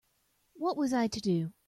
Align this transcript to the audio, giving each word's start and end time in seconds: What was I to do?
What 0.55 0.77
was 0.77 0.93
I 0.93 1.07
to 1.07 1.19
do? 1.21 1.53